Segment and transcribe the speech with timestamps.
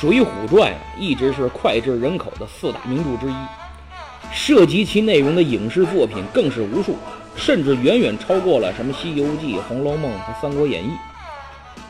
[0.00, 3.34] 水浒传》啊，一直是脍炙人口的四大名著之一，
[4.32, 6.96] 涉及其内容的影视作品更是无数，
[7.36, 10.88] 甚至远远超过了什么《西游记》《红楼梦》和《三国演义》。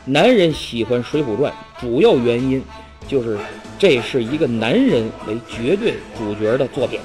[0.03, 2.61] 男人喜欢《水浒传》，主要原因
[3.07, 3.39] 就是
[3.79, 6.99] 这是一个男人为绝对主角的作品。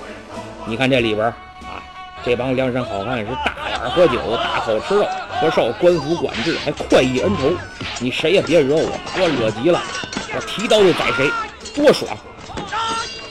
[0.66, 1.78] 你看这里边啊，
[2.24, 5.06] 这帮梁山好汉是大眼喝酒，大口吃肉，
[5.40, 7.52] 不受官府管制，还快意恩仇。
[8.00, 9.80] 你谁也别惹我，我惹急了，
[10.56, 11.30] 提刀就宰谁，
[11.74, 12.16] 多爽！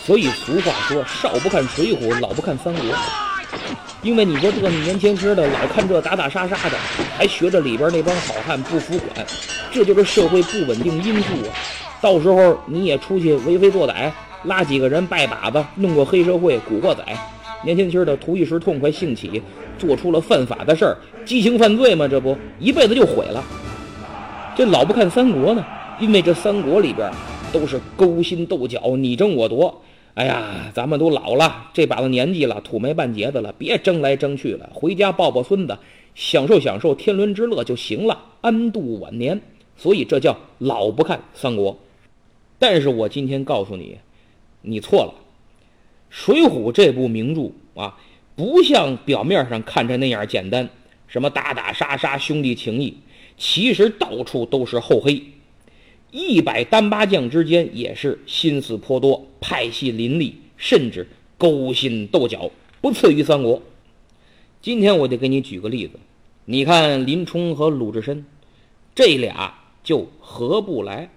[0.06, 2.84] 所以俗话说，少不看水浒，老不看三国。
[4.04, 6.78] 因为你说这个年轻时的老看这打打杀杀的，
[7.18, 9.26] 还学着里边那帮好汉不服管，
[9.72, 11.50] 这就是社会不稳定因素啊！
[12.00, 14.12] 到时候你也出去为非作歹，
[14.44, 17.04] 拉几个人拜把子，弄个黑社会，古惑仔，
[17.64, 19.42] 年轻轻的图一时痛快兴起，
[19.80, 20.96] 做出了犯法的事儿，
[21.26, 23.44] 激情犯罪嘛，这不一辈子就毁了。
[24.56, 25.66] 这老不看三国呢，
[26.00, 27.10] 因为这三国里边
[27.54, 29.82] 都是勾心斗角，你争我夺。
[30.16, 35.78] 哎呀，咱们都老了，这把子年纪了，土没半截子了，别争来争去了，回家抱抱孙子，
[36.16, 39.42] 享受享受天伦之乐就行了，安度晚年。
[39.78, 41.78] 所以这叫老不看三国。
[42.58, 43.98] 但是我今天告诉你，
[44.62, 45.14] 你错了，
[46.10, 47.52] 《水浒》这部名著
[47.82, 47.98] 啊，
[48.38, 50.70] 不像表面上看着那样简单，
[51.08, 52.98] 什么打打杀杀、兄弟情谊，
[53.38, 55.22] 其实到处都是厚黑。
[56.18, 61.06] 一百单八将之间也是心思颇多，派系林立，甚至
[61.38, 62.50] 勾心斗角，
[62.80, 63.62] 不次于三国。
[64.62, 66.00] 今天我就给你举个例子，
[66.46, 68.26] 你看林冲和鲁智深，
[68.96, 71.10] 这俩就合不来。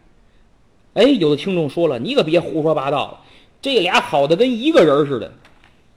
[0.94, 3.20] 哎，有的听众说了，你可别胡说八道了，
[3.62, 5.32] 这俩好的跟一个人似的。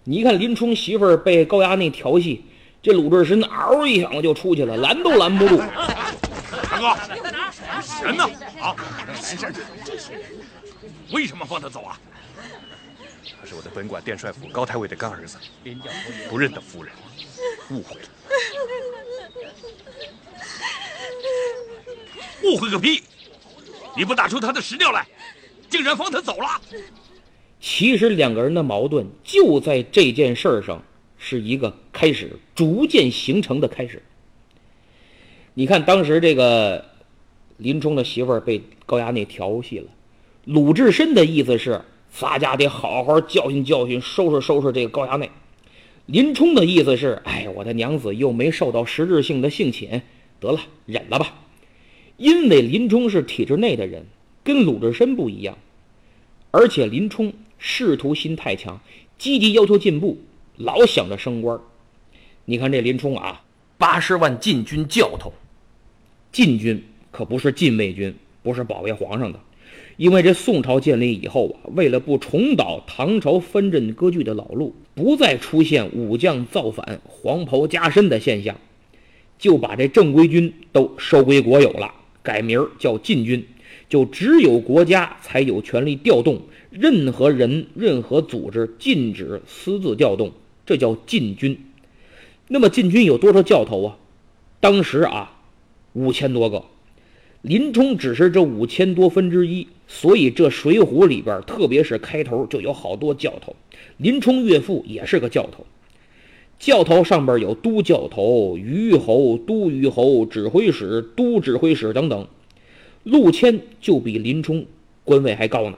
[0.03, 2.43] 你看林冲媳妇儿被高衙内调戏，
[2.83, 5.59] 这鲁智深嗷一响就出去了，拦都拦不住。
[6.81, 6.97] 哥，
[8.03, 8.27] 人呢？
[8.59, 8.75] 啊，
[11.11, 11.99] 为什么放他走啊？
[13.39, 15.37] 他是我的本管殿帅府高太尉的干儿子，
[16.27, 16.91] 不认得夫人，
[17.69, 18.07] 误会了。
[22.43, 23.03] 误会个屁！
[23.95, 25.05] 你不打出他的实调来，
[25.69, 26.59] 竟然放他走了。
[27.59, 30.81] 其实两个人的矛盾就在这件事上
[31.19, 34.01] 是一个开始，逐渐形成的开始。
[35.53, 36.85] 你看当时这个
[37.57, 39.87] 林冲的媳妇儿被高衙内调戏了，
[40.45, 45.29] 鲁智深的意思是咱家得好好教训教训，收拾收拾这个高衙内。
[46.05, 50.01] 林冲的意思是，哎，我的娘子又没受到实质性的性侵，
[50.39, 51.33] 得了，忍了吧。
[52.17, 54.05] 因为林冲是体制内的人，
[54.43, 55.57] 跟鲁智深不一样，
[56.51, 58.79] 而且林冲仕途心太强，
[59.17, 60.17] 积极要求进步，
[60.55, 61.59] 老想着升官。
[62.45, 63.43] 你看这林冲啊，
[63.77, 65.31] 八十万禁军教头，
[66.31, 69.39] 禁军可不是禁卫军，不是保卫皇上的。
[69.97, 78.55] 因为这宋朝建立以后啊，为了不重蹈唐朝藩镇割据的老路，不再出现武将造反、黄袍加身的现象，
[79.37, 81.93] 就把这正规军都收归国有了。
[82.23, 83.45] 改名叫禁军，
[83.89, 90.31] 就只有国家才有权利调动，任何人、任何组织禁止私自调动，
[90.65, 91.59] 这叫禁军。
[92.47, 93.97] 那么禁军有多少教头啊？
[94.59, 95.30] 当时啊，
[95.93, 96.63] 五千多个，
[97.41, 103.55] 林冲只是这五千多分之一，所以这《水浒》里边，特别是开头就有好多教头。
[103.97, 105.65] 林冲岳父也是个教头。
[106.59, 112.27] 教头上边有都教头、虞侯、都虞侯、指挥使、都指挥使等等。
[113.03, 114.65] 陆谦就比林冲
[115.03, 115.77] 官位还高呢。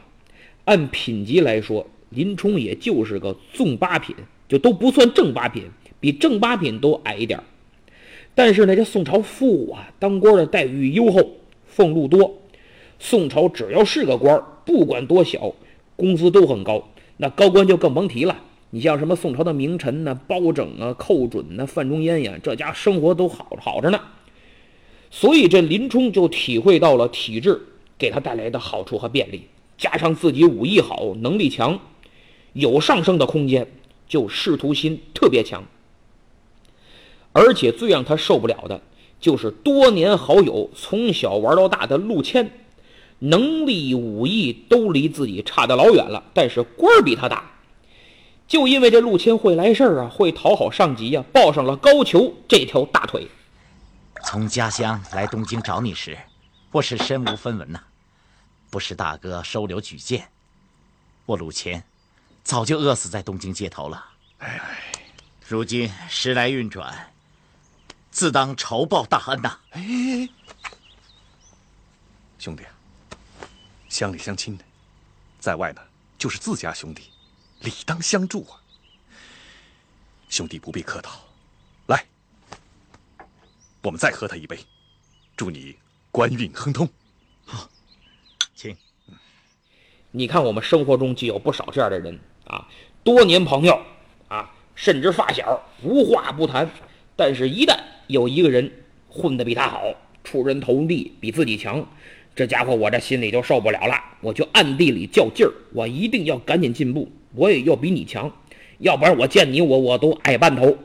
[0.66, 4.13] 按品级来说，林冲也就是个纵八品，
[4.50, 5.63] 就都不算正八品，
[6.02, 7.46] 比正八品都矮一点儿。
[8.36, 11.22] 但是呢，这宋朝富啊，当官的待遇优厚，
[11.68, 12.40] 俸禄多。
[13.00, 15.54] 宋朝只要是个官，不管多小，
[15.96, 16.90] 工资都很高。
[17.18, 18.36] 那高官就更甭提了。
[18.72, 20.20] 你像什么宋朝的名臣呢？
[20.28, 24.00] 包拯啊、寇准呢、范仲淹呀，这家生活都好好着呢。
[25.12, 27.62] 所以这林冲就体会到了体制
[28.00, 29.44] 给他带来的好处和便利，
[29.78, 31.79] 加上自己武艺好、能力强，
[32.53, 33.68] 有上升的空间，
[34.08, 35.64] 就仕途心特别强。
[37.34, 38.82] 而且最让他受不了的，
[39.20, 42.50] 就是多年好友、从小玩到大的陆谦，
[43.20, 47.52] 能力武艺都离自己差得老远了，但是官儿比他大。
[48.47, 53.28] 就因为这陆谦会来事儿啊，会讨好上级呀，抱上了高俅这条大腿。
[54.26, 56.18] 从家乡来东京找你时，
[56.72, 57.79] 我是身无分文呐，
[58.70, 60.28] 不是大哥收留举荐，
[61.26, 61.84] 我陆谦
[62.44, 64.06] 早就饿死在东京街头了。
[64.40, 64.59] 哎，
[65.47, 67.13] 如今时来运转，
[68.14, 69.60] 自当朝报大恩呐。
[69.72, 70.30] 哎，
[72.38, 72.70] 兄弟啊，
[73.90, 74.64] 乡里乡亲的，
[75.40, 75.82] 在外呢
[76.16, 77.10] 就是自家兄弟，
[77.62, 78.62] 理当相助啊。
[80.30, 81.22] 兄弟不必客套，
[81.88, 82.06] 来，
[83.82, 84.60] 我们再喝他一杯，
[85.36, 85.76] 祝你
[86.12, 86.88] 官运亨通。
[87.46, 87.68] 好
[88.54, 88.78] 请。
[90.12, 92.68] 你看，我们生活中就有不少这样的人啊，
[93.04, 93.84] 多年朋友
[94.28, 96.70] 啊，甚至发小，无话不谈。
[97.16, 98.72] 但是，一旦有一个人
[99.08, 101.88] 混得比他好，出人头地，比自己强，
[102.35, 108.32] 这家伙我这心里就受不了了，我就暗地里较劲儿，我一定要赶紧进步，我也要比你强，
[108.79, 110.78] 要不然我见你我我都矮半头。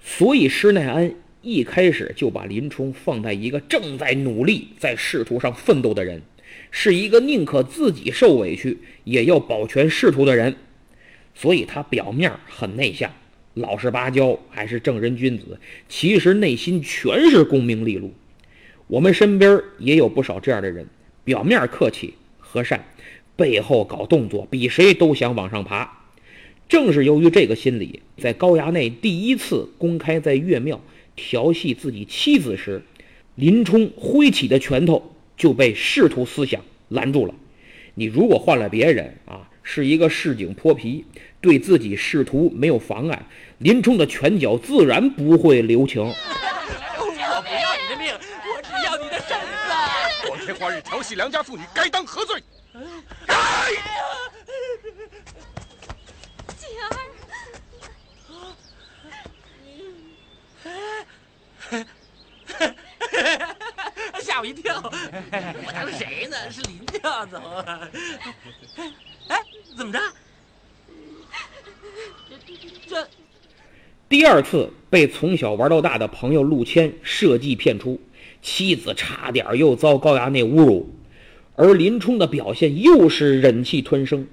[0.00, 6.22] 所以，施耐庵一开始就把林冲放在一个正在努力在仕途上奋斗的人。
[6.70, 10.56] 是一个宁可自己受委屈也要保全仕途的人，
[11.34, 13.10] 所以他表面很内向，
[13.60, 15.58] 老实巴交，还是正人君子，
[15.88, 18.12] 其实内心全是功名利禄。
[18.86, 20.86] 我们身边也有不少这样的人，
[21.24, 22.84] 表面客气和善，
[23.36, 26.04] 背后搞动作，比谁都想往上爬。
[26.68, 30.80] 正是由于这个心理，在高衙内第一次公开在岳庙
[31.16, 32.82] 调戏自己妻子时，
[33.34, 35.14] 林冲挥起的拳头。
[35.38, 37.32] 就被仕途思想拦住了。
[37.94, 41.04] 你如果换了别人啊，是一个市井泼皮，
[41.40, 43.22] 对自己仕途没有妨碍，
[43.58, 46.02] 林冲的拳脚自然不会留情。
[46.02, 46.14] 我
[47.42, 49.46] 不要你的命，我只要你的身子。
[50.26, 52.42] 光天化日调戏良家妇女，该当何罪？
[56.56, 56.90] 姐儿。
[64.20, 64.82] 吓我一跳！
[64.82, 66.50] 我当谁呢？
[66.50, 67.38] 是林教头。
[69.28, 69.40] 哎，
[69.76, 70.00] 怎么着？
[72.86, 73.08] 这
[74.08, 78.00] 第二次被从小玩到大的朋友陆谦设计骗出，
[78.40, 80.94] 妻子差点又遭高衙内侮辱，
[81.56, 84.26] 而林冲的表现又是忍气吞声。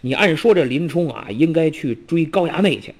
[0.00, 2.94] 你按说这林冲啊，应该去追高衙内去，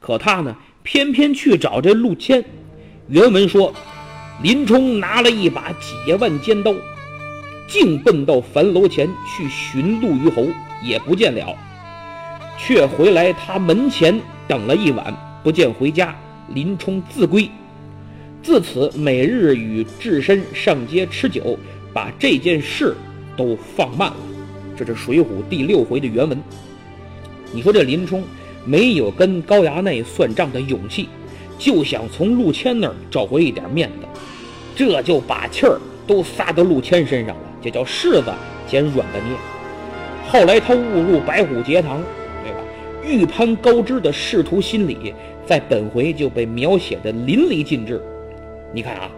[0.00, 2.44] 可他呢，偏偏去找这陆谦。
[3.08, 3.74] 原文说。
[4.42, 6.74] 林冲拿了一把解腕尖刀，
[7.68, 10.48] 径奔到樊楼前去寻陆虞侯，
[10.82, 11.56] 也不见了，
[12.58, 16.14] 却回来他门前等了一晚，不见回家。
[16.54, 17.48] 林冲自归，
[18.42, 21.56] 自此每日与智深上街吃酒，
[21.94, 22.94] 把这件事
[23.36, 24.16] 都放慢了。
[24.76, 26.38] 这是《水浒》第六回的原文。
[27.52, 28.22] 你说这林冲
[28.66, 31.08] 没有跟高衙内算账的勇气，
[31.58, 34.06] 就想从陆谦那儿找回一点面子。
[34.74, 38.32] 这就把气儿都撒到陆谦身上了，这叫柿子
[38.66, 39.36] 捡软的捏。
[40.28, 42.02] 后来他误入白虎节堂，
[43.02, 45.14] 欲攀高枝的仕途心理，
[45.44, 48.00] 在本回就被描写的淋漓尽致。
[48.72, 49.10] 你看啊，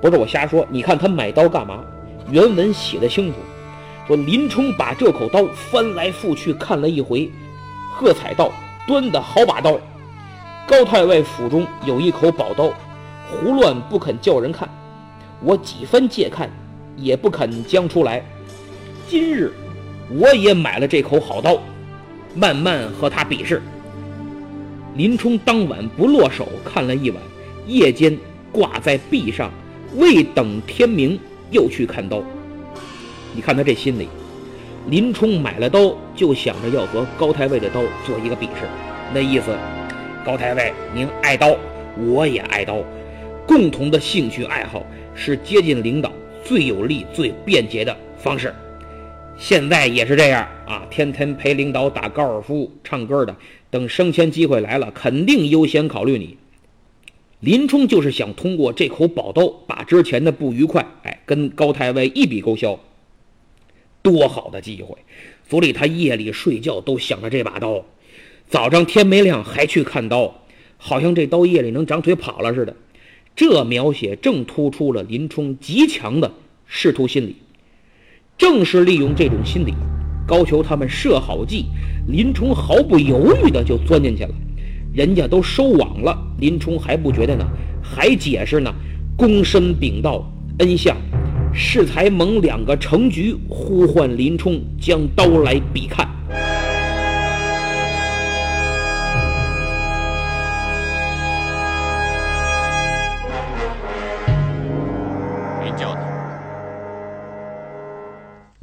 [0.00, 1.84] 不是我瞎说，你看他买刀干嘛？
[2.30, 3.36] 原文写的清楚，
[4.06, 7.30] 说林冲把这口刀翻来覆去看了一回，
[7.94, 8.50] 喝彩道
[8.88, 9.78] ：“端的好把刀，
[10.66, 12.72] 高太尉府中有一口宝刀。”
[13.28, 14.68] 胡乱不肯叫人看，
[15.42, 16.48] 我几番借看，
[16.96, 18.24] 也不肯将出来。
[19.08, 19.52] 今日
[20.10, 21.58] 我也买了这口好刀，
[22.34, 23.62] 慢慢和他比试。
[24.96, 27.22] 林冲当晚不落手看了一晚，
[27.66, 28.16] 夜间
[28.50, 29.50] 挂在壁上，
[29.96, 31.18] 未等天明
[31.50, 32.22] 又去看刀。
[33.34, 34.08] 你看他这心理，
[34.88, 38.66] 林冲买了刀就想着要和高太尉的刀做一个比试，
[39.12, 39.54] 那意思，
[40.24, 41.54] 高太尉您爱刀，
[41.98, 42.82] 我也爱刀。
[43.46, 46.10] 共同的兴趣爱好是接近领导
[46.42, 48.52] 最有利、最便捷的方式。
[49.38, 53.36] 现在也是这样啊，天天陪领导打高尔夫、唱歌的，
[53.70, 56.36] 等升迁机会来了，肯定优先考虑你。
[57.40, 62.80] 林冲就是想通过这口宝刀，把之前的不愉快，哎，跟高太尉一笔勾销。
[64.02, 64.96] 多好的机会！
[65.48, 67.84] 所以他夜里睡觉都想着这把刀，
[68.48, 70.42] 早上天没亮还去看刀，
[70.78, 72.74] 好像这刀夜里能长腿跑了似的。
[73.36, 76.32] 这描写正突出了林冲极强的
[76.66, 77.36] 仕途心理。
[78.38, 79.74] 正是利用这种心理，
[80.26, 81.66] 高俅他们设好计，
[82.06, 84.30] 林冲毫不犹豫的就钻进去了。
[84.92, 87.46] 人家都收网了，林冲还不觉得呢，
[87.82, 88.72] 还解释呢：
[89.16, 90.96] 躬身禀道，恩相，
[91.52, 96.06] 适才蒙两个成局，呼唤林冲将刀来比看。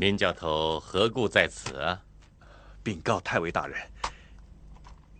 [0.04, 1.98] 林教头何故在此啊？
[2.84, 3.78] 禀告太尉大人，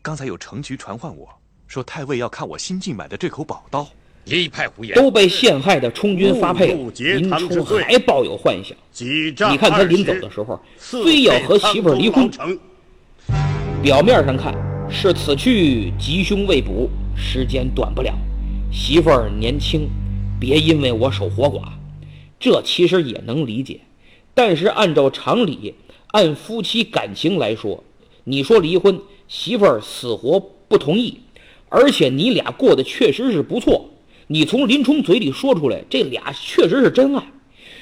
[0.02, 1.30] 刚才有程局传唤我
[1.68, 3.88] 说，太尉要看我新进买的这口宝刀。
[4.26, 4.94] 一派胡言。
[4.94, 8.76] 都被陷害的充军发配了，林冲还抱有幻想。
[8.92, 12.30] 几你看他临走的时候，非要和媳妇儿离婚
[13.82, 14.54] 表面上看
[14.92, 18.14] 是此去吉凶未卜，时间短不了，
[18.70, 19.90] 媳妇儿年轻，
[20.38, 21.70] 别因为我守活寡，
[22.38, 23.80] 这其实也能理解。
[24.34, 25.76] 但是按照常理，
[26.08, 27.84] 按夫妻感情来说，
[28.24, 31.20] 你说离婚，媳妇儿死活不同意，
[31.70, 33.90] 而且你俩过得确实是不错，
[34.28, 37.24] 你从林冲嘴里说出来，这俩确实是真爱。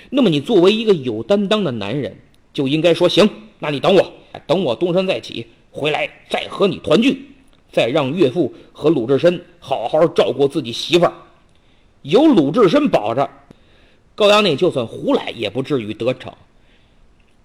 [0.10, 2.18] 那么你作为一个有担当的男人，
[2.54, 3.30] 就应该说行，
[3.60, 4.14] 那你等我，
[4.46, 7.30] 等我东山再起回来，再和你团聚，
[7.72, 11.14] 再让岳父和鲁智深好好照顾自己媳妇儿。
[12.02, 13.30] 有鲁智深保着，
[14.16, 16.34] 高衙内就算胡来也不至于得逞，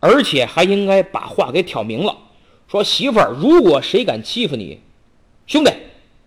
[0.00, 2.16] 而且还应该把话给挑明了，
[2.68, 4.80] 说媳妇儿，如果谁敢欺负你，
[5.46, 5.72] 兄弟，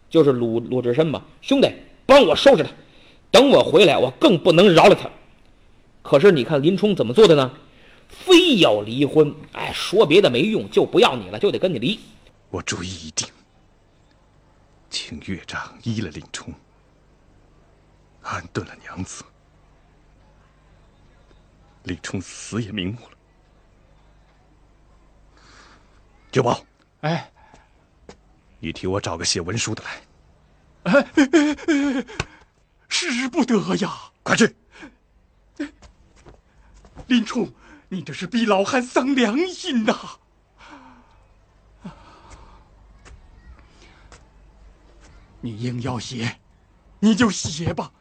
[0.10, 1.72] 就是鲁鲁智深嘛，兄弟，
[2.06, 2.70] 帮我收拾他，
[3.30, 5.10] 等我回来，我更不能饶了他。
[6.02, 7.52] 可是你看林冲怎么做的呢？
[8.08, 12.00] 非要离婚，哎，说别的没用，就不要你了，就得跟你离。
[12.50, 13.28] 我主意已定，
[14.90, 16.52] 请岳丈依了林冲，
[18.24, 19.24] 安顿了娘子。
[21.90, 23.18] 林冲死也瞑目了。
[26.32, 26.64] 九宝，
[27.02, 27.32] 哎，
[28.60, 30.02] 你替我找个写文书的来，
[30.84, 31.04] 哎
[32.88, 34.12] 使不得呀！
[34.22, 34.56] 快去！
[37.08, 37.52] 林冲，
[37.88, 40.20] 你这是逼老汉丧良心呐！
[45.42, 46.40] 你硬要写，
[47.00, 47.92] 你就写吧。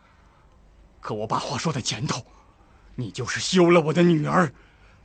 [1.00, 2.26] 可我把话说在前头，
[3.00, 4.52] 你就是休了我的女儿，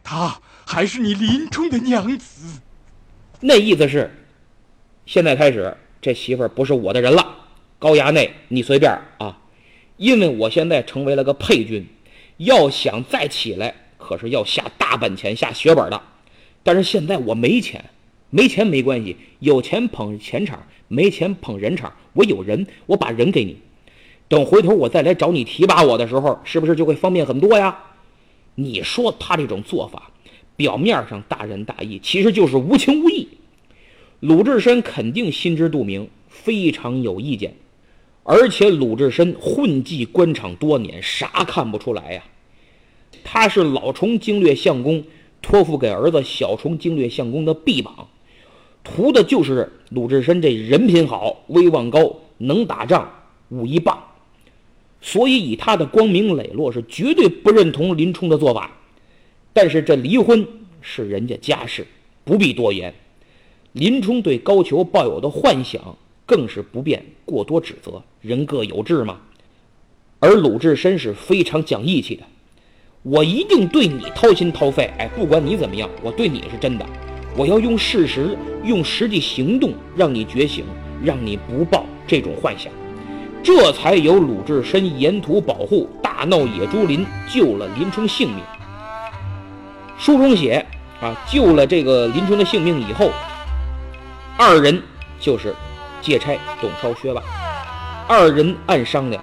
[0.03, 2.59] 她还是你林冲的娘子。
[3.39, 4.09] 那意思是，
[5.05, 7.23] 现在开始这媳妇儿不是我的人了。
[7.77, 9.37] 高衙内，你随便啊，
[9.97, 11.87] 因为我现在成为了个配军，
[12.37, 16.01] 要想再起来，可是要下大本钱、下血本的。
[16.63, 17.91] 但是现在我没钱，
[18.31, 21.95] 没钱没关系，有钱捧钱场，没钱捧人场。
[22.13, 23.59] 我有人，我把人给你，
[24.33, 27.77] 等回头我再来找你提拔我的时候，是不是就会方便很多呀？
[28.55, 30.09] 你说他这种做法，
[30.55, 33.27] 表面上大仁大义，其实就是无情无义。
[34.21, 37.53] 鲁智深肯定心知肚明，非常有意见。
[38.23, 42.23] 而且鲁智深混迹官场多年，啥看不出来呀？
[43.23, 45.03] 他是老虫经略相公
[45.43, 48.07] 托付给儿子小虫经略相公的臂膀，
[48.83, 53.07] 图的就是鲁智深这人品好、威望高、能打仗、
[53.49, 54.03] 武艺棒。
[55.05, 58.71] 所以以他的光明磊落，是绝对不认同林冲的做法。
[59.51, 60.47] 但是这离婚
[60.81, 61.85] 是人家家事，
[62.23, 62.93] 不必多言。
[63.73, 69.19] 林冲对高俅抱有的幻想，更是不便过多指责，人各有志嘛。
[70.19, 72.23] 而鲁智深是非常讲义气的，
[73.01, 76.85] 我一定对你掏心掏肺，哎，不管你怎么样，我对你是真的，
[77.35, 80.63] 我要用事实、用实际行动让你觉醒，
[81.03, 82.71] 让你不抱这种幻想，
[83.43, 88.41] 这才有鲁智深沿途保护，大闹野猪林，救了林冲性命。
[89.97, 90.65] 书中写
[91.01, 93.11] 啊，救了这个林冲的性命以后。
[94.37, 94.81] 二人
[95.19, 95.53] 就是
[96.01, 97.21] 借差董超、薛霸，
[98.07, 99.21] 二人暗商量，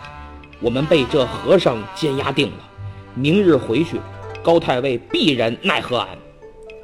[0.60, 2.58] 我们被这和尚监押定了，
[3.14, 3.98] 明日回去，
[4.42, 6.06] 高太尉必然奈何俺。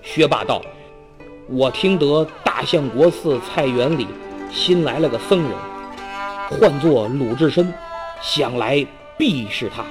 [0.02, 0.62] 薛霸道
[1.48, 4.06] ：“我听得大相国寺菜园里
[4.50, 5.52] 新来了个僧人，
[6.48, 7.72] 唤作鲁智深，
[8.22, 8.86] 想来
[9.18, 9.84] 必是他。”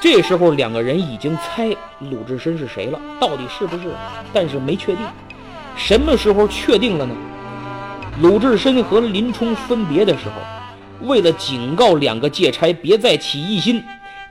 [0.00, 3.94] 这时候两个人已经猜鲁智深是谁了，到底是不是？
[4.32, 5.04] 但是没确定。
[5.76, 7.14] 什么时候确定了呢？
[8.22, 13.82] 鲁智深和林冲分别的时候，为了警告两个借差别再起异心，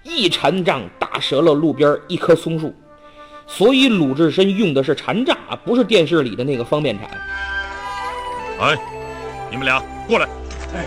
[0.03, 2.74] 一禅杖打折了路边一棵松树。
[3.45, 7.07] 所以鲁智深用的是禅杖啊，不是电视里的那个方便铲。
[8.59, 8.75] 哎，
[9.51, 10.27] 你们俩过来。
[10.71, 10.79] 拿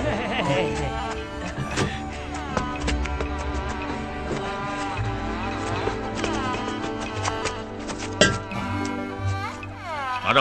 [10.32, 10.40] 着，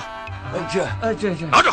[0.71, 1.71] 这呃这这拿着。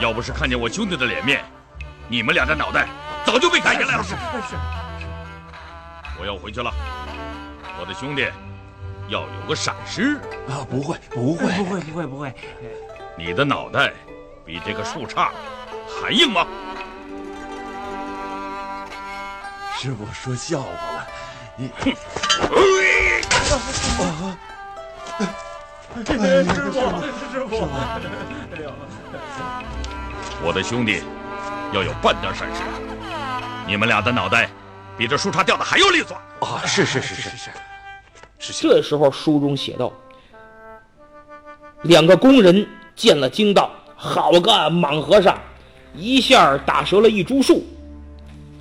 [0.00, 1.44] 要不是看见我兄弟的脸面，
[2.08, 2.88] 你们俩的脑袋
[3.24, 4.02] 早就被砍下来了。
[4.02, 4.16] 是是。
[6.18, 6.72] 我要回去了，
[7.78, 8.26] 我的兄弟
[9.08, 10.16] 要有个闪失。
[10.48, 12.34] 啊，不会不会不会不会不会。
[13.16, 13.92] 你的脑袋
[14.50, 15.28] 比这个树杈
[15.86, 16.44] 还硬吗？
[19.78, 21.06] 师傅说笑话了。
[21.54, 21.68] 你。
[21.68, 21.94] 师
[26.72, 26.80] 傅，
[27.30, 27.68] 师傅，
[30.42, 31.04] 我的兄弟
[31.72, 32.60] 要有半点闪失。
[33.68, 34.50] 你们俩的脑袋
[34.98, 36.16] 比这树杈掉的还要利索。
[36.40, 37.36] 啊，是是是是是，是
[38.40, 38.60] 是。
[38.60, 39.92] 这时候书中写道：
[41.82, 43.70] 两个工人见了惊道
[44.02, 45.38] ：“好个莽和尚，
[45.94, 47.62] 一下打折了一株树。”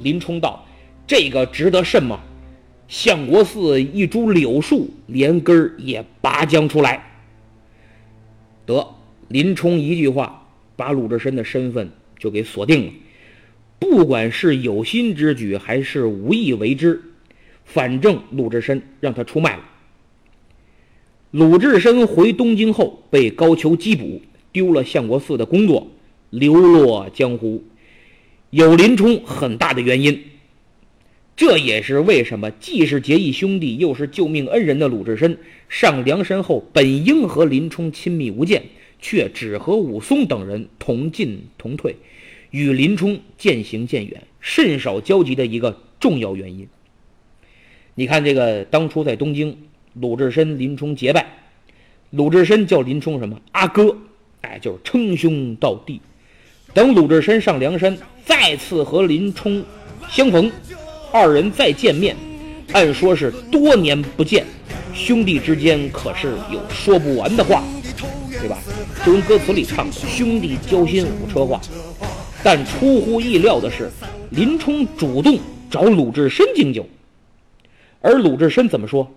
[0.03, 0.65] 林冲道
[1.07, 2.19] ：“这个值得甚吗？
[2.89, 7.01] 相国寺一株柳树，连根也拔将出来。”
[8.67, 8.85] 得，
[9.29, 12.91] 林冲一句话，把鲁智深的身份就给锁定了。
[13.79, 17.01] 不管是有心之举，还是无意为之，
[17.63, 19.63] 反正鲁智深让他出卖了。
[21.31, 25.87] 鲁智深回东京后，被高俅缉捕，丢了相国寺的工作，
[26.29, 27.63] 流落江湖，
[28.49, 30.23] 有林冲很大的原因。
[31.35, 35.37] 这也是为什么既是结义兄弟，又是救命恩人的鲁智深
[35.69, 38.63] 上梁山后，本应和林冲亲密无间，
[38.99, 41.95] 却只和武松等人同进同退，
[42.51, 46.67] 与林冲渐行渐远，甚少交集的一个重要原因。
[47.95, 49.57] 你看，这个当初在东京，
[49.93, 51.25] 鲁智深、林冲结拜，
[52.09, 53.97] 鲁智深叫林冲什么阿哥，
[54.49, 56.01] 哎，就是称兄道弟。
[56.73, 59.63] 等鲁智深上梁山，再次和林冲
[60.09, 60.51] 相逢。
[61.11, 62.15] 二人再见面，
[62.73, 64.45] 按说是多年不见，
[64.93, 67.63] 兄弟之间可是有说不完的话，
[68.39, 68.57] 对吧？
[69.05, 71.61] 就跟歌词里唱的“兄弟交心五车话”。
[72.43, 73.91] 但出乎意料的是，
[74.31, 75.37] 林冲主动
[75.69, 76.87] 找鲁智深敬酒，
[78.01, 79.11] 而鲁智深怎么说？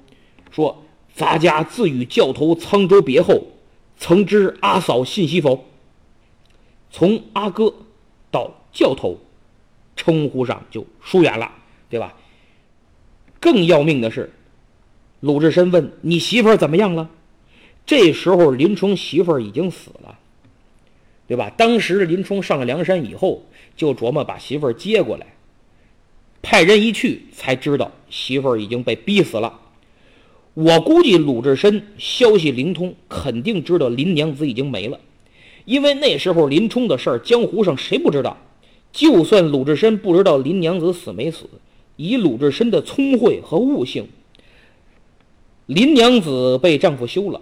[0.51, 0.83] 说
[1.15, 3.47] ：“咱家自与教头沧州别后，
[3.99, 5.65] 曾知阿嫂信息否？”
[6.91, 7.75] 从阿哥
[8.31, 9.19] 到教头，
[9.97, 11.51] 称呼上就疏远了。
[11.89, 12.15] 对吧？
[13.39, 14.33] 更要命的是，
[15.21, 17.11] 鲁智深问：“你媳妇儿怎么样了？”
[17.85, 20.19] 这时候林冲媳妇儿已经死了，
[21.27, 21.51] 对吧？
[21.51, 23.45] 当时林冲上了梁山以后，
[23.77, 25.35] 就琢磨把媳妇儿接过来，
[26.41, 29.61] 派人一去才知道媳妇儿已经被逼死了。
[30.54, 35.00] 我估计鲁智深消息灵通，肯定知道林娘子已经没了，
[35.65, 38.36] 因为那时候林冲的事儿，江湖上谁不知道？
[38.93, 41.49] 就算鲁智深不知道林娘子死没死。
[41.97, 44.08] 以鲁智深的聪慧和悟性，
[45.67, 47.41] 林娘子被丈夫休了，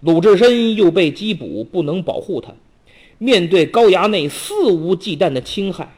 [0.00, 2.54] 鲁智深又被缉捕，不能保护她。
[3.18, 5.94] 面对高衙内肆无忌惮的侵害，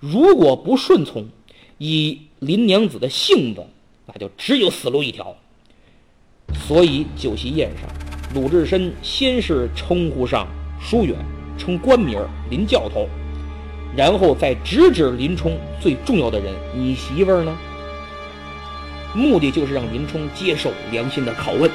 [0.00, 1.28] 如果不顺从，
[1.78, 3.64] 以林娘子的性子，
[4.06, 5.36] 那就只有死路一条。
[6.54, 7.88] 所以酒席宴上，
[8.34, 10.46] 鲁智深先是称呼上
[10.80, 11.16] 疏远，
[11.58, 12.18] 称官名
[12.50, 13.08] 林教头。
[13.94, 17.54] 然后再直指林冲最重要的人，你媳妇儿呢？
[19.14, 21.70] 目的就是让林冲接受良心的拷问。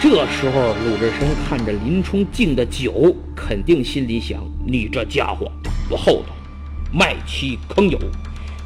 [0.00, 5.50] 这时候，鲁智深看着林冲敬的酒，肯定心里想：你这家伙
[5.88, 6.36] 不厚道，
[6.92, 7.98] 卖妻坑友。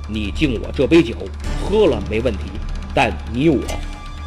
[0.06, 1.14] 你敬我这杯酒，
[1.62, 2.40] 喝了没问题，
[2.92, 3.62] 但你我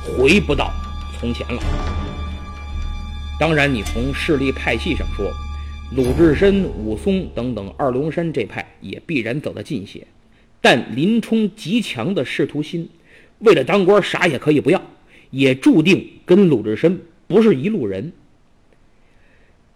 [0.03, 0.71] 回不到
[1.19, 1.61] 从前了。
[3.39, 5.31] 当然，你从势力派系上说。
[5.95, 10.07] 鲁智深、武松等等二龙山这派也必然走得近些，
[10.59, 12.89] 但林冲极强的仕途心，
[13.39, 14.81] 为了当官啥也可以不要，
[15.29, 18.11] 也注定跟鲁智深不是一路人。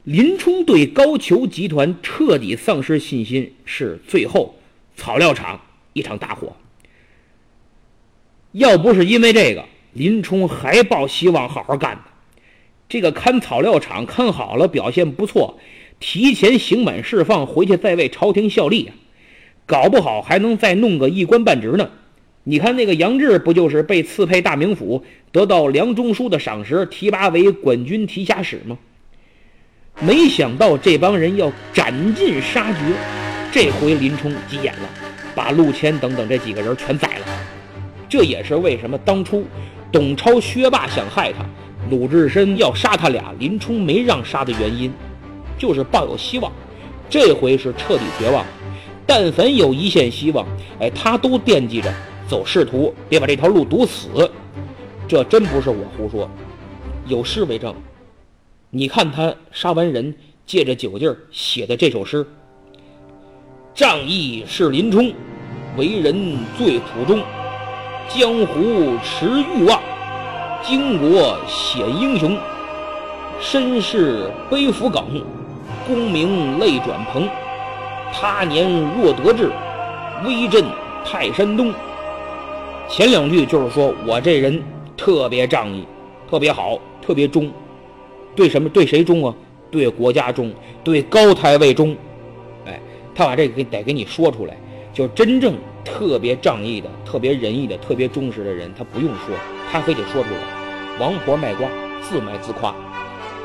[0.06, 4.56] 林冲对高俅集团彻底丧失信心，是最后
[4.96, 5.62] 草料场
[5.94, 6.56] 一场大火。
[8.54, 9.66] 要不是因为这个，
[9.98, 12.02] 林冲还抱希望好好干呢。
[12.88, 15.60] 这个看草料场看好了，表现不错。
[16.00, 18.94] 提前刑满释放，回去再为朝廷效力啊！
[19.66, 21.90] 搞不好还能再弄个一官半职呢。
[22.44, 28.78] 你看那个杨志，不就是被赐配大名府，得到梁中书的赏识，提拔为管军提辖使吗？
[30.00, 32.80] 没想到这帮人要斩尽杀绝，
[33.52, 34.90] 这回林冲急眼了，
[35.34, 37.26] 把陆谦等等这几个人全宰了。
[38.08, 39.44] 这也是为什么当初
[39.92, 41.46] 董超、薛霸想害他，
[41.90, 44.92] 鲁智深要杀他俩，林冲没让杀的原因。
[45.58, 46.52] 就是抱有希望，
[47.10, 48.46] 这回是彻底绝望。
[49.06, 50.46] 但凡有一线希望，
[50.80, 51.92] 哎，他都惦记着
[52.28, 54.30] 走仕途，别把这条路堵死。
[55.08, 56.30] 这真不是我胡说，
[57.08, 57.74] 有诗为证。
[58.70, 60.14] 你看他杀完人，
[60.46, 62.28] 借着酒劲儿写的这首诗
[63.74, 65.14] ：“仗义是林冲，
[65.78, 67.22] 为人最朴忠，
[68.10, 69.82] 江湖持欲望，
[70.64, 72.38] 巾帼显英雄，
[73.40, 75.04] 身世背负梗。”
[75.86, 77.30] 功名泪转蓬，
[78.14, 79.50] 他年若得志，
[80.26, 80.66] 威震
[81.06, 81.74] 泰山东。
[82.90, 84.62] 前两句就是说我这人
[84.98, 85.86] 特别仗义，
[86.30, 87.50] 特别好，特别忠。
[88.36, 88.68] 对什么？
[88.68, 89.34] 对谁忠啊？
[89.72, 90.52] 对国家忠，
[90.84, 91.96] 对高太尉忠。
[92.66, 92.80] 哎，
[93.16, 94.58] 他把这个给得给你说出来，
[94.94, 95.54] 就真正
[95.88, 99.34] 特别仗义的、特别仁义的、特别忠实的人，他不用说，
[99.72, 101.00] 他非得说出来。
[101.00, 101.68] 王婆卖瓜，
[102.02, 102.76] 自卖自夸。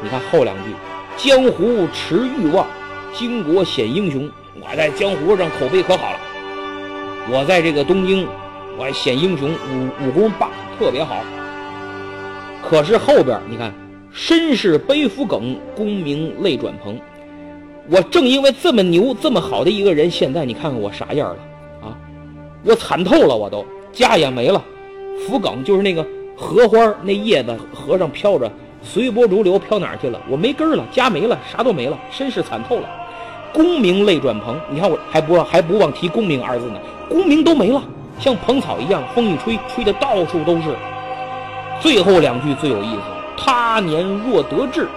[0.03, 0.71] 你看后两句
[1.17, 2.67] ：“江湖持欲望，
[3.15, 4.29] 巾帼显英雄。”
[4.61, 6.19] 我在江湖上口碑可好了，
[7.31, 8.27] 我在这个东京，
[8.77, 11.17] 我显英雄，武武功棒，特别好。
[12.61, 13.73] 可是后边你看，
[14.13, 16.99] 身世背负梗，功名泪转蓬。
[17.89, 21.39] 我正因为这么牛、这么好的一个人，现在你看看我啥样了？
[22.65, 24.63] 我惨透了，我都家也没了，
[25.27, 28.51] 浮梗就是那个荷花那叶子，河上飘着，
[28.83, 30.21] 随波逐流，飘哪儿去了？
[30.31, 32.89] 我没根儿了，家没了，啥都没了，身世惨透了，
[33.53, 34.59] 功名泪转蓬。
[34.71, 37.83] 你看我还不还不忘提功名二字呢，功名都没了，
[38.19, 40.75] 像蓬草一样，风一吹，吹的到处都是。
[41.81, 43.03] 最后两句最有意思：
[43.37, 44.89] 他年若得志，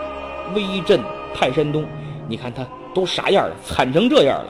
[0.54, 1.00] 威震
[1.34, 1.84] 泰山东。
[2.28, 4.46] 你看他都啥样了，惨成这样了，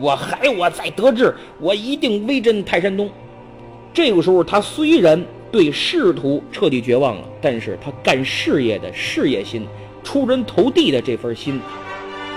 [0.00, 3.10] 我还我再得志，我一定威震泰山东。
[3.92, 9.66] 这个时候，他虽然对仕途彻底绝望了，但是他干事业的事业心、
[10.02, 11.60] 出人头地的这份心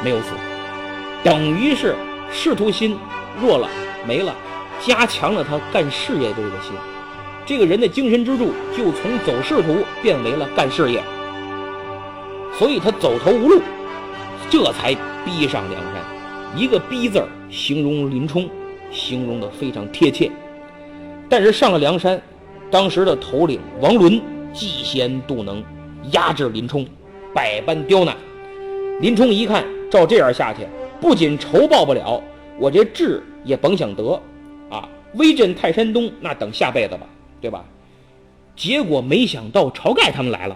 [0.03, 0.31] 没有死，
[1.23, 1.95] 等于是
[2.31, 2.97] 仕途心
[3.41, 3.69] 弱了
[4.05, 4.35] 没了，
[4.81, 6.73] 加强了他干事业的这个心。
[7.45, 11.01] 这个人的精神支柱就从走仕途变为了干事业，
[12.57, 13.61] 所以他走投无路。
[14.49, 14.95] 这才
[15.25, 16.03] 逼上梁山，
[16.55, 18.47] 一个“逼”字儿形容林冲，
[18.91, 20.29] 形容的非常贴切。
[21.27, 22.21] 但是上了梁山，
[22.69, 24.21] 当时的头领王伦
[24.53, 25.63] 嫉贤妒能，
[26.11, 26.85] 压制林冲，
[27.33, 28.15] 百般刁难。
[29.01, 30.67] 林冲一看，照这样下去，
[31.01, 32.21] 不仅仇报不了，
[32.59, 34.21] 我这志也甭想得
[34.69, 34.87] 啊！
[35.15, 37.07] 威震泰山东，那等下辈子吧，
[37.41, 37.65] 对吧？
[38.55, 40.55] 结果没想到晁盖他们来了，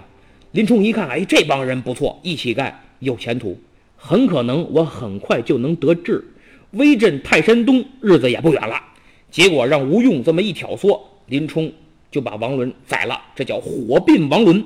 [0.52, 3.60] 林冲一看，哎，这帮人不错，一起干有前途。
[3.98, 6.24] 很可能我很快就能得志，
[6.72, 8.82] 威震泰山东，日子也不远了。
[9.30, 11.74] 结果让吴用这么一挑唆，林冲
[12.10, 14.64] 就把王伦宰了，这叫火并王伦。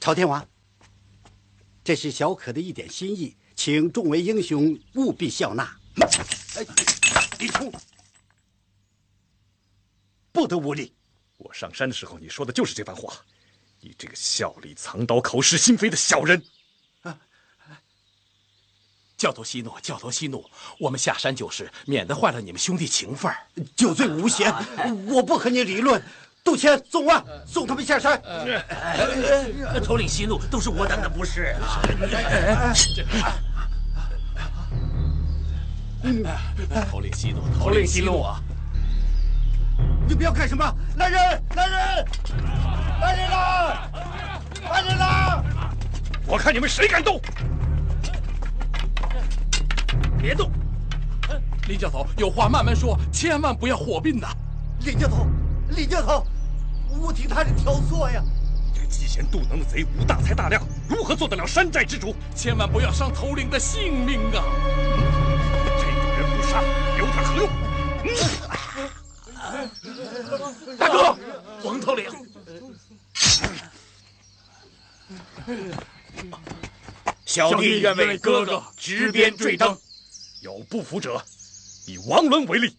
[0.00, 0.46] 朝天王，
[1.84, 5.76] 这是小可的一点心意，请众位英雄务必笑纳。
[6.56, 6.64] 哎，
[7.38, 7.70] 林冲，
[10.32, 10.92] 不得无礼！
[11.38, 13.12] 我上山的时候，你说的就是这番话。
[13.80, 16.42] 你这个笑里藏刀、口是心非的小人！
[19.16, 20.44] 教头息怒，教头息怒，
[20.78, 23.32] 我们下山就是，免得坏了你们兄弟情分。
[23.74, 24.54] 酒醉无嫌，
[25.08, 26.02] 我不和你理论。
[26.44, 28.22] 杜迁、宋万，送他们下山。
[29.82, 31.56] 头 领息怒，都是我等的不是。
[36.90, 38.38] 头领息怒，头领息怒啊！
[40.06, 40.64] 你们要干什么？
[40.98, 41.42] 来人！
[41.56, 42.04] 来人！
[43.00, 43.90] 来人了！
[44.70, 45.44] 来人了！
[46.26, 47.20] 我看你们谁敢动！
[50.26, 50.50] 别动！
[51.68, 54.26] 林教头，有话慢慢说，千万不要火并呐！
[54.80, 55.24] 林教头，
[55.68, 56.26] 林教头，
[57.00, 58.20] 我听他是挑唆呀！
[58.74, 62.12] 这个嫉贤妒能的贼，无大才大量，如何做得了山寨之主？
[62.34, 64.42] 千万不要伤头领的性命啊！
[65.78, 66.60] 这种人不杀，
[66.96, 67.48] 留他何用？
[70.76, 71.16] 大哥，
[71.62, 72.06] 王头领。
[77.24, 79.78] 小弟愿为哥哥执鞭坠灯。
[80.46, 81.20] 有不服者，
[81.88, 82.72] 以王伦为例。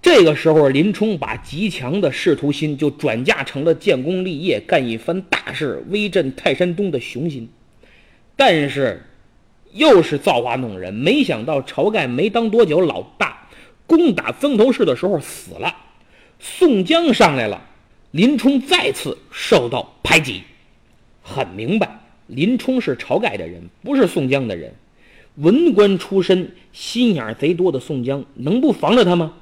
[0.00, 7.50] 这个时候，林冲把极强的仕途心就转嫁成了建功立业、干一番大事、威震泰山东的雄心。
[8.34, 9.02] 但是，
[9.72, 13.46] 又是造化弄人，没想到晁盖没当多久，老大
[13.86, 15.76] 攻打曾头市的时候死了，
[16.40, 17.62] 宋江上来了，
[18.10, 20.44] 林冲再次受到排挤。
[21.20, 24.74] 很明白，林冲是晁盖的人，不是宋江的人。
[25.36, 29.34] 文官出身、心眼贼多的宋江能不防着他吗？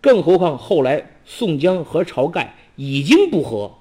[0.00, 3.72] 更何况后来宋江和晁盖已经不和。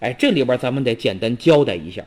[0.00, 2.04] 哎，这里边咱们得简单交代一下。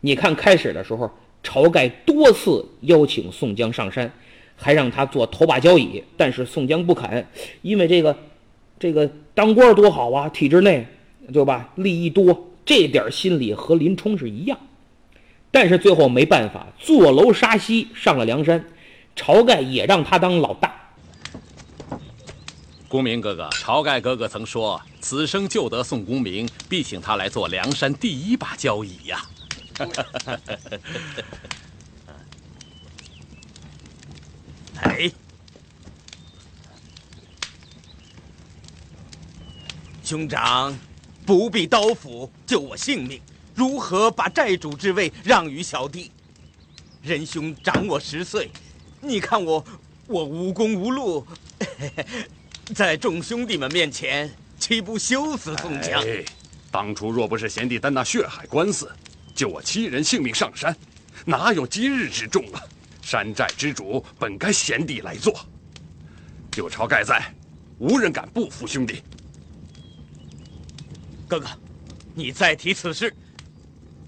[0.00, 1.10] 你看开始的时候，
[1.42, 4.12] 晁盖多次邀请宋江上山，
[4.56, 7.26] 还让他做头把交椅，但是宋江不肯，
[7.62, 8.14] 因为这个，
[8.78, 10.86] 这个当官多好啊，体制内，
[11.32, 11.72] 对吧？
[11.76, 14.58] 利益多，这点心理和林冲是一样。
[15.50, 18.64] 但是最后没办法，坐楼杀西上了梁山，
[19.16, 20.74] 晁盖也让他当老大。
[22.88, 29.26] 公明哥哥，晁盖哥哥曾说，此生救得宋公明，必请他来做梁山第一把交椅呀。
[34.82, 35.10] 哎，
[40.02, 40.76] 兄长，
[41.26, 43.20] 不必刀斧救我性命。
[43.60, 46.10] 如何把寨主之位让与小弟？
[47.02, 48.50] 仁兄长我十岁，
[49.02, 49.62] 你看我，
[50.06, 51.26] 我无功无禄，
[52.74, 56.02] 在众兄弟们面前，岂不羞死宋江？
[56.02, 56.24] 哎，
[56.70, 58.90] 当初若不是贤弟担那血海官司，
[59.34, 60.74] 救我七人性命上山，
[61.26, 62.62] 哪有今日之重啊？
[63.02, 65.38] 山寨之主本该贤弟来做，
[66.56, 67.30] 有晁盖在，
[67.78, 69.02] 无人敢不服兄弟。
[71.28, 71.46] 哥哥，
[72.14, 73.14] 你再提此事，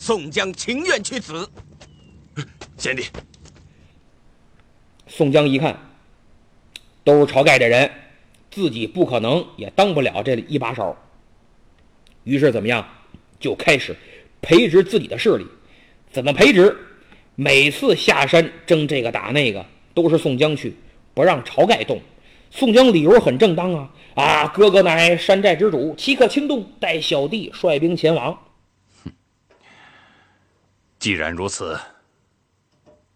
[0.04, 1.48] 宋江情愿去死。
[2.76, 3.04] 贤弟，
[5.06, 5.78] 宋江一看，
[7.04, 7.88] 都是晁盖这人，
[8.50, 10.96] 自己不可能也当不了这一把手。
[12.24, 12.84] 于是怎么样，
[13.38, 13.94] 就开始
[14.40, 15.46] 培植自己的势力。
[16.10, 16.76] 怎么培植？
[17.36, 20.74] 每次下山争这个打那个，都是宋江去，
[21.14, 22.00] 不让晁盖动。
[22.50, 24.48] 宋江理由很正当啊啊！
[24.48, 26.68] 哥哥乃山寨之主，岂可轻动？
[26.80, 28.36] 带小弟率兵前往。
[31.02, 31.76] 既然如此，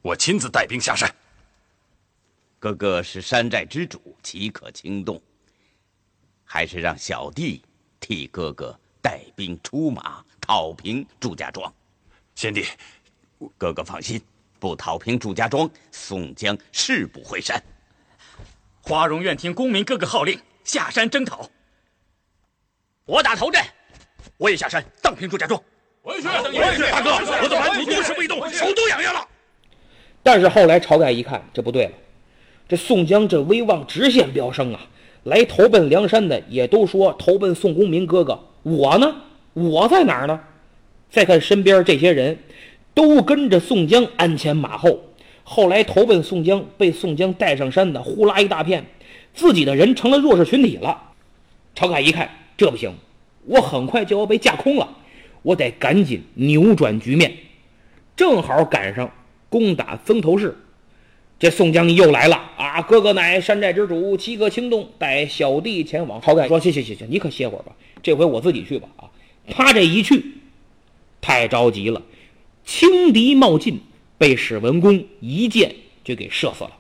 [0.03, 1.09] 我亲自带兵下山。
[2.59, 5.23] 哥哥是山寨之主，岂可轻动？
[6.45, 7.63] 还是让小弟
[8.01, 11.73] 替哥哥带兵出马，讨平祝家庄。
[12.35, 12.67] 贤弟，
[13.57, 14.21] 哥哥放心，
[14.59, 17.63] 不讨平祝家庄，宋江誓不回山。
[18.81, 21.49] 花荣愿听公明哥哥号令，下山征讨。
[23.05, 23.65] 我打头阵，
[24.39, 25.63] 我也下山荡平祝家庄。
[26.07, 27.11] 回去，回去，大哥，
[27.43, 29.27] 我的蛮族多时未动，手都痒痒了。
[30.23, 31.91] 但是后来晁盖一看，这不对了，
[32.69, 34.81] 这宋江这威望直线飙升啊！
[35.25, 39.17] 来投奔梁山的也都说投奔宋公明哥哥，我呢，
[39.55, 40.39] 我在哪儿呢？
[41.11, 42.39] 再看身边这些人，
[42.95, 45.01] 都跟着宋江鞍前马后。
[45.43, 48.87] 后来投奔宋江，被宋江带上山的呼啦一大片，
[49.35, 51.03] 自己的人成了弱势群体了。
[51.75, 52.95] 晁盖一看，这不行，
[53.47, 54.89] 我很快就要被架空了。
[55.47, 57.33] 我得赶紧扭转局面，
[58.17, 59.09] 正好赶上
[59.49, 60.59] 攻打曾头市，
[61.39, 62.83] 这宋江又来了啊！
[62.83, 64.91] 哥哥乃山寨之主，岂可轻动？
[64.99, 66.21] 带小弟前往。
[66.21, 67.71] 晁盖说：“行行行行，你可歇会儿吧，
[68.03, 69.07] 这回我自己去吧。”啊，
[69.49, 70.21] 他这一去，
[71.21, 72.03] 太着急了，
[72.65, 73.79] 轻敌冒进，
[74.19, 76.73] 被史文恭一箭就给射死了。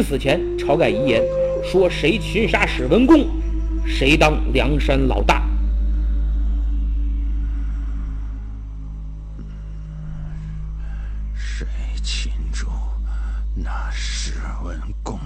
[0.00, 1.22] 临死前，晁盖遗言
[1.62, 3.28] 说：“谁擒杀史文恭，
[3.84, 5.42] 谁当梁山老大。”
[11.36, 11.66] 谁
[12.02, 12.66] 擒住
[13.54, 15.20] 那史文恭？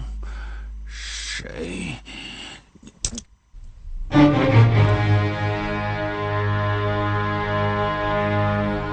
[0.85, 1.93] 谁？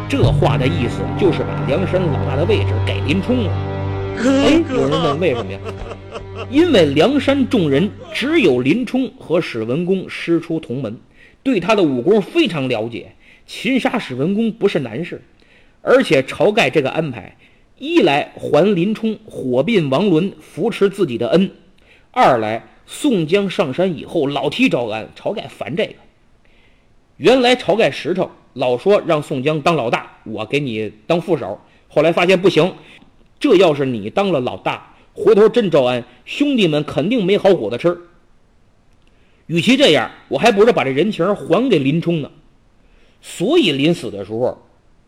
[0.07, 3.80] 这话的意思就是把梁山老大的位置给林冲了。
[4.17, 5.59] 哎，有人问为什么呀？
[6.49, 10.97] 因为梁山众人只有林冲和史文恭师出同门，
[11.43, 13.13] 对他的武功非常了解，
[13.45, 15.21] 擒杀史文恭不是难事。
[15.81, 17.37] 而且晁盖这个安排，
[17.77, 21.51] 一来还林冲火并王伦扶持自己的恩，
[22.11, 25.95] 二来宋江上山以后老提招安，晁盖烦这个。
[27.17, 31.59] 原来晁盖实诚，老说让宋江当老大，我给你当副手。
[31.87, 32.73] 后来发现不行，
[33.41, 37.97] 这要是你当了老大，回头真招安，兄弟们肯定没好果子吃。
[39.47, 42.31] 与其这样，我还不如把这人情还给林冲呢。
[43.19, 44.61] 所以临死的时候，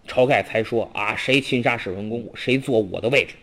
[0.07, 3.35] 晁盖才说啊，谁擒杀史文恭，谁坐我的位置。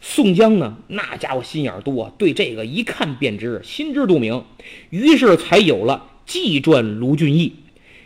[0.00, 4.44] 宋江呢，那家伙心眼多，对这个一看便知，心知肚明，
[4.90, 7.54] 于是才有了计传卢俊义。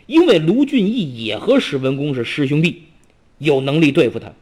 [0.07, 2.83] 因为卢俊义也和史文恭是师兄弟，
[3.37, 4.33] 有能力对付他。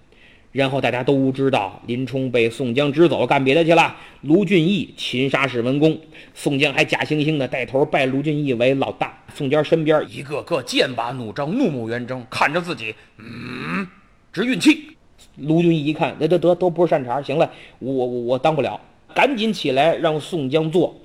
[0.55, 5.99] 然后大家都知道，林冲被宋江支走干别的去了，卢俊义擒杀史文恭，
[6.33, 9.21] 宋江还假惺惺的带头拜卢俊义为老大。
[9.33, 13.85] 宋江身边一个个剑拔弩张，怒目圆睁，看着自己，嗯，
[14.31, 14.95] 直运气。
[15.35, 18.79] 卢俊义一看，得得得，都不是善茬，行了，我我我当不了，
[19.13, 20.95] 赶紧起来让宋江坐，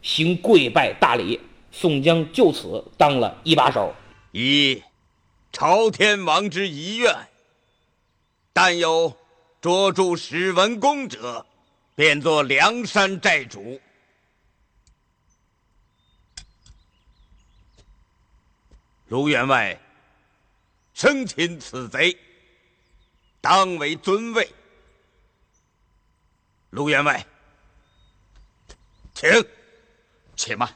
[0.00, 1.38] 行跪拜大礼。
[1.70, 3.94] 宋江就此当了一把手。
[4.32, 4.82] 一，
[5.52, 7.14] 朝天王之遗愿。
[8.58, 9.14] 但有
[9.60, 11.44] 捉住史文恭者，
[11.94, 13.78] 便做梁山寨主。
[19.08, 19.78] 卢员外
[20.94, 22.18] 生擒此贼，
[23.42, 24.50] 当为尊位。
[26.70, 27.26] 卢员外，
[29.12, 29.28] 请。
[30.34, 30.74] 且慢，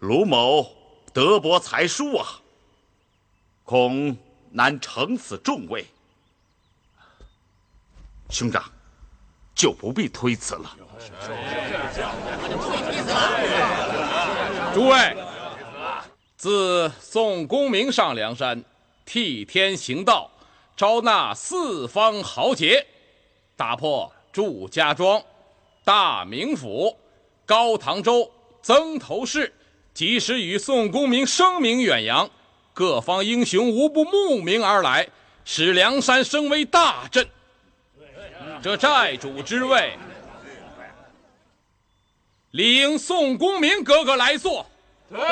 [0.00, 0.76] 卢某
[1.14, 2.42] 德薄才疏啊，
[3.64, 4.14] 恐
[4.50, 5.86] 难承此重位。
[8.30, 8.62] 兄长，
[9.54, 10.76] 就不必推辞了。
[14.72, 15.16] 诸位，
[16.36, 18.64] 自宋公明上梁山，
[19.04, 20.30] 替天行道，
[20.76, 22.86] 招纳四方豪杰，
[23.56, 25.20] 打破祝家庄、
[25.84, 26.96] 大名府。
[27.44, 28.30] 高唐州、
[28.62, 29.52] 曾头市，
[29.92, 32.30] 及时与宋公明声名远扬，
[32.72, 35.08] 各方英雄无不慕名而来，
[35.44, 37.28] 使梁山声威大振。
[38.62, 39.92] 这寨主之位，
[42.50, 44.66] 领宋公明哥哥来坐。
[45.08, 45.24] 对，哥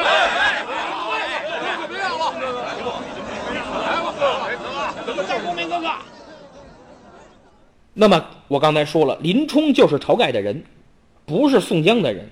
[1.83, 2.33] 哥别让了，
[3.83, 5.91] 来吧，哥哥，赵公明哥哥。
[7.93, 10.65] 那么我刚才说了，林冲就是晁盖的人。
[11.27, 12.27] 不是宋江的人，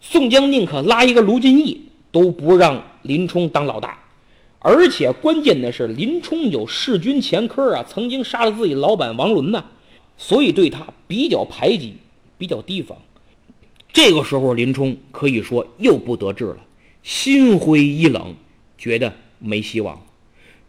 [0.00, 3.98] 宋江宁可拉一个卢俊义，都不让林冲当老大。
[4.58, 9.62] 而且关键的是，林冲有弑君前科啊，曾经杀了自己老板王伦呐，
[10.22, 11.94] 所以对他比较排挤，
[12.36, 12.98] 比较提防。
[13.90, 16.58] 这个时候，林冲可以说又不得志了，
[17.02, 18.34] 心灰意冷，
[18.76, 20.04] 觉得没希望。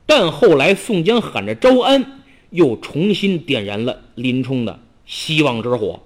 [0.05, 5.99] 但后来宋江喊着招安，又重新点燃了林冲的希望之火。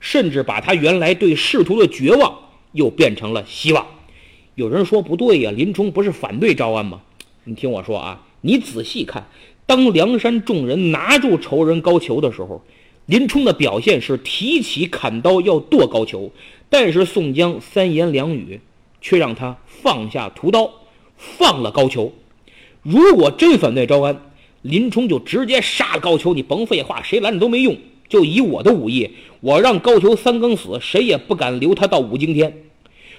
[0.00, 2.38] 甚至把他原来对仕途的绝望
[2.72, 3.86] 又变成了希望。
[4.56, 7.02] 有人说不对呀，林冲不是反对招安吗？
[7.44, 9.28] 你听我说啊，你仔细看，
[9.64, 12.64] 当梁山众人拿住仇人高俅的时候，
[13.10, 16.30] 林冲的表现是提起砍刀要剁高俅，
[16.68, 18.60] 但是宋江三言两语
[19.00, 20.70] 却让他放下屠刀，
[21.16, 22.12] 放了高俅。
[22.84, 24.30] 如果真反对招安，
[24.62, 27.76] 林冲就直接杀了高俅，你甭废话，谁拦着都没用。
[28.08, 32.62] 就以我的武艺，我让高俅三更死，谁也不敢留他到五更天。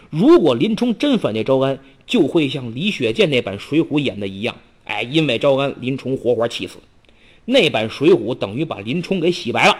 [0.09, 1.77] 如果林冲真反对招安，
[2.07, 6.77] 就会像李雪健那版《水浒》演的一样，哎，因为招安，林冲活活气死。
[7.45, 9.77] 那版《水浒》等于把林冲给洗白了，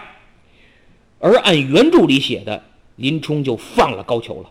[1.18, 2.62] 而按原著里写的，
[2.96, 4.50] 林冲就放了高俅了。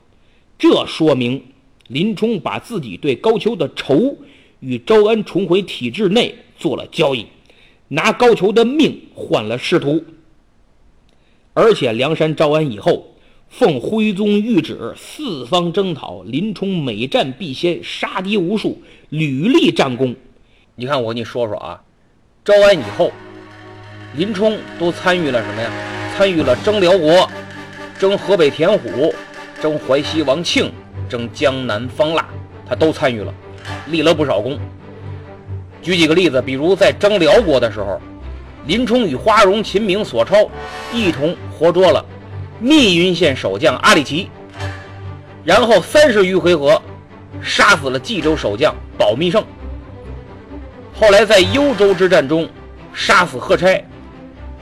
[0.58, 1.44] 这说明
[1.88, 4.18] 林冲把自己对高俅的仇
[4.60, 7.26] 与招安重回体制内做了交易，
[7.90, 10.04] 拿高俅的命换了仕途。
[11.54, 13.16] 而且梁山招安以后，
[13.50, 20.16] 奉徽宗谕旨，四方征讨，林冲每战必先，杀敌无数，屡立战功。
[20.76, 21.84] 你看，我跟你说说啊，
[22.44, 23.12] 招安以后，
[24.16, 25.70] 林冲都参与了什么呀？
[26.18, 27.30] 参与了征辽国、
[28.00, 29.14] 征河北田虎、
[29.62, 30.74] 征淮西王庆、
[31.08, 32.26] 征江南方腊，
[32.68, 33.32] 他都参与了，
[33.86, 34.60] 立了不少功。
[35.84, 38.02] 举几个例子，比如在征辽国的时候。
[38.68, 40.48] 林冲与花荣、秦明、索超
[40.94, 42.06] 一同活捉了
[42.60, 44.30] 密云县守将阿里奇，
[45.44, 46.80] 然后三十余回合
[47.42, 49.44] 杀死了冀州守将保密胜。
[51.02, 52.48] 后来在幽州之战中
[52.94, 53.84] 杀死贺差，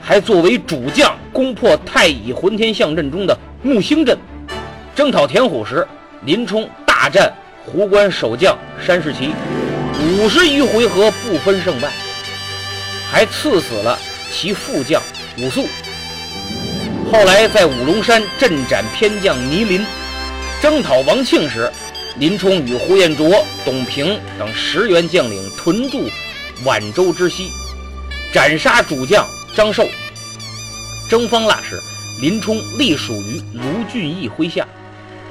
[0.00, 4.18] 还作为主将攻破太乙浑天象阵中的木星阵。
[4.96, 5.86] 征讨田虎时，
[6.24, 7.30] 林冲大战
[7.66, 9.34] 壶关守将山世奇，
[10.00, 11.90] 五十余回合不分胜败。
[13.12, 13.98] 还刺死了
[14.32, 15.02] 其副将
[15.36, 15.66] 武素。
[17.12, 19.84] 后来在五龙山镇斩偏将倪林，
[20.62, 21.70] 征讨王庆时，
[22.16, 26.08] 林冲与呼延灼、董平等十员将领屯驻
[26.64, 27.50] 宛州之西，
[28.32, 29.86] 斩杀主将张寿。
[31.08, 31.80] 征方腊时，
[32.20, 34.66] 林冲隶属于卢俊义麾下，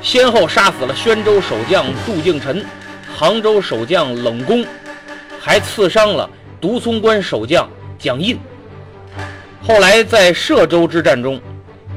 [0.01, 2.65] 先后杀死了宣州守将杜敬臣、
[3.15, 4.65] 杭州守将冷宫，
[5.39, 6.29] 还刺伤了。
[6.61, 8.37] 独松关守将蒋印，
[9.65, 11.39] 后来在歙州之战中，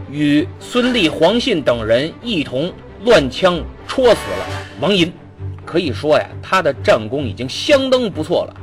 [0.08, 2.72] 与孙立、黄信等人一同
[3.04, 4.46] 乱枪戳死了
[4.80, 5.12] 王银。
[5.64, 8.54] 可以说呀，他的战功已经相当不错了，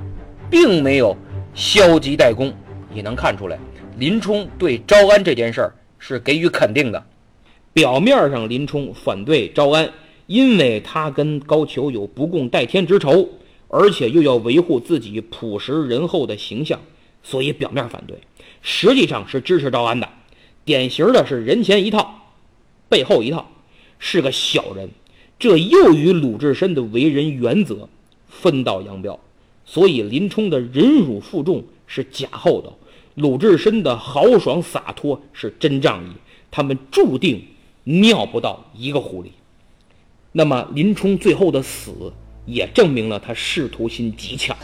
[0.50, 1.16] 并没有
[1.54, 2.54] 消极怠工。
[2.93, 3.60] 也能看出来，
[3.97, 7.06] 林冲对招安这件事儿是给予肯定的。
[7.74, 9.91] 表面上，林冲反对招安，
[10.28, 13.30] 因为他跟高俅有不共戴天之仇。
[13.72, 16.80] 而且又要维护自己朴实仁厚的形象，
[17.22, 18.18] 所以表面反对，
[18.64, 20.10] 实际上是支持招安的。
[20.66, 22.32] 典型的是人前一套，
[22.89, 23.47] 背后一套，
[24.00, 24.89] 是个小人。
[25.38, 27.88] 这又与鲁智深的为人原则
[28.28, 29.20] 分道扬镳。
[29.70, 32.76] 所以林冲的忍辱负重是假厚道，
[33.13, 36.09] 鲁智深的豪爽洒脱是真仗义。
[36.49, 37.43] 他们注定
[37.84, 39.32] 尿不到一个壶里。
[40.32, 42.11] 那么林冲最后的死。
[42.45, 44.57] 也证明了他仕途心极强。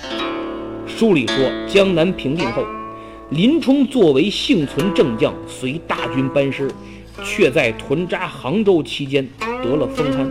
[0.87, 1.37] 书里说，
[1.67, 2.65] 江南平定后，
[3.29, 6.67] 林冲作为幸存正将，随大军班师，
[7.23, 10.27] 却在屯扎杭州期间得了风寒，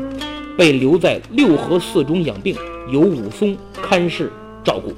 [0.58, 2.56] 被留在六合寺中养病，
[2.90, 4.32] 由武松看事
[4.64, 4.92] 照顾。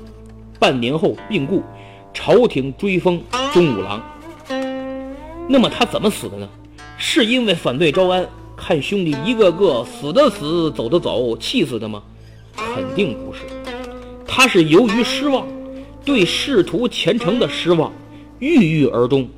[0.59, 1.62] 半年后病故，
[2.14, 3.21] 朝廷追封
[3.53, 4.03] 中武郎。
[5.49, 6.49] 那么他怎么死的呢？
[6.97, 12.03] 是因为反对招安，看兄弟一个个死的死，走的走，气死的吗？
[12.57, 13.41] 肯定不是。
[14.27, 15.47] 他是由于失望，
[16.05, 17.93] 对仕途前程的失望，
[18.39, 19.29] 郁郁而终。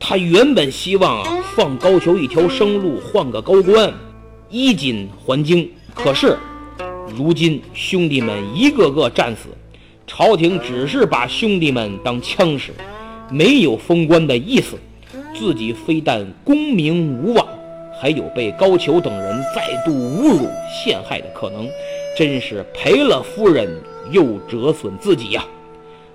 [0.00, 3.94] 他原本希望啊，放高俅一条生路，换个高官，
[4.50, 5.70] 衣锦还京。
[5.94, 6.36] 可是，
[7.16, 9.48] 如今兄弟们一个个战死。
[10.06, 12.72] 朝廷只是把兄弟们当枪使，
[13.30, 14.76] 没有封官的意思。
[15.34, 17.46] 自己非但功名无望，
[18.00, 21.66] 还有被高俅等人再度侮辱陷害的可能，
[22.16, 23.68] 真是赔了夫人
[24.10, 25.44] 又折损自己呀！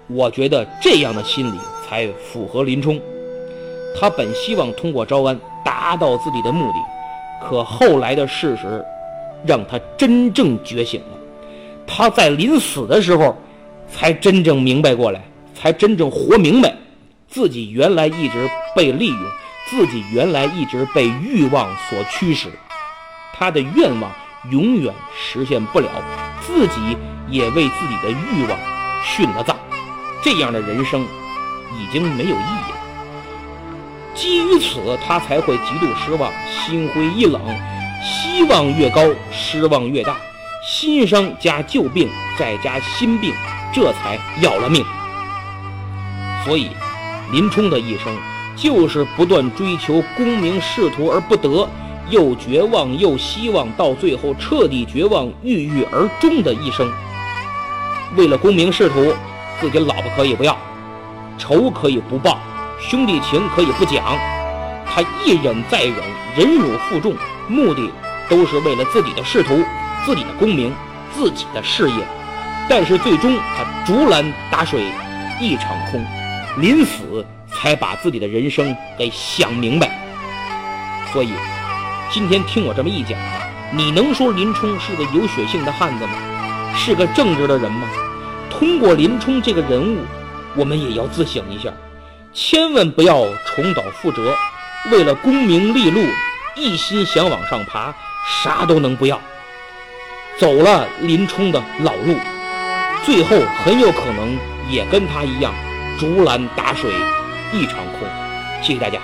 [0.08, 3.00] 我觉得这样的心理才符合林冲。
[4.00, 8.86] 他本希望通过招安达到自己的目的，可后来的事实
[9.46, 11.18] 让他真正觉醒了。
[11.86, 13.38] 他在临死的时候。
[13.90, 15.24] 才真正明白过来，
[15.56, 16.76] 才真正活明白，
[17.30, 19.20] 自己原来一直被利用，
[19.66, 22.50] 自己原来一直被欲望所驱使，
[23.34, 24.12] 他的愿望
[24.52, 25.90] 永远实现不了，
[26.42, 26.98] 自己
[27.30, 28.60] 也为自己的欲望
[29.06, 29.56] 殉了葬，
[30.22, 31.04] 这样的人生
[31.80, 32.78] 已经没有意义了。
[34.14, 37.42] 基于此，他才会极度失望，心灰意冷，
[38.04, 40.18] 希望越高，失望越大，
[40.66, 43.34] 新伤加旧病，再加新病。
[43.74, 44.84] 这才要了命，
[46.44, 46.70] 所以
[47.32, 48.16] 林冲的一生
[48.56, 51.70] 就是不断追求功名仕途而不得，
[52.10, 56.90] 又绝望又希望，到最后彻底绝望、郁郁而终的一生。
[58.16, 59.14] 为了功名仕途，
[59.60, 60.58] 自己老婆可以不要，
[61.38, 62.40] 仇可以不报，
[62.80, 64.18] 兄弟情可以不讲，
[64.88, 65.96] 他一忍再忍，
[66.36, 67.14] 忍辱负重，
[67.48, 67.90] 目的
[68.30, 69.64] 都是为了自己的仕途、
[70.06, 70.74] 自己的功名、
[71.14, 71.98] 自己的事业。
[72.70, 74.92] 但是最终他竹篮打水
[75.40, 76.06] 一场空，
[76.58, 79.90] 临死才把自己的人生给想明白。
[81.14, 81.32] 所以
[82.12, 83.18] 今天听我这么一讲，
[83.72, 86.14] 你能说林冲是个有血性的汉子吗？
[86.76, 87.88] 是个正直的人吗？
[88.50, 90.00] 通过林冲这个人物，
[90.56, 91.72] 我们也要自省一下，
[92.34, 94.36] 千万不要重蹈覆辙，
[94.92, 96.02] 为了功名利禄，
[96.58, 97.94] 一心想往上爬，
[98.44, 99.22] 啥都能不要，
[100.38, 102.18] 走了林冲的老路。
[103.06, 104.38] 最后很有可能
[104.70, 105.54] 也跟他一样，
[106.00, 106.92] 竹篮打水
[107.54, 108.08] 一场空。
[108.62, 109.00] 谢谢大家。